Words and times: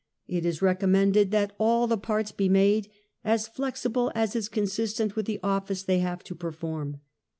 "It 0.37 0.47
is 0.47 0.63
recommended 0.63 1.29
that 1.29 1.53
all 1.59 1.85
the 1.85 1.95
parts 1.95 2.31
be 2.31 2.49
made 2.49 2.89
as 3.23 3.47
flexible 3.47 4.11
as 4.15 4.35
is 4.35 4.49
consistent 4.49 5.15
with 5.15 5.27
the 5.27 5.39
office 5.43 5.83
they 5.83 5.99
have 5.99 6.23
to 6.23 6.33
perform." 6.33 7.01